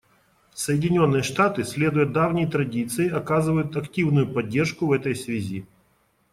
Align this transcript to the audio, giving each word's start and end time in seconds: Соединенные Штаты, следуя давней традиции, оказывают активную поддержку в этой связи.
Соединенные 0.55 1.21
Штаты, 1.21 1.63
следуя 1.63 2.07
давней 2.07 2.47
традиции, 2.47 3.07
оказывают 3.07 3.77
активную 3.77 4.27
поддержку 4.27 4.87
в 4.87 4.93
этой 4.93 5.15
связи. 5.15 5.67